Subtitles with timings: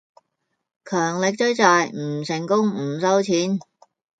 [0.83, 3.59] 強力追債，唔成功唔收錢!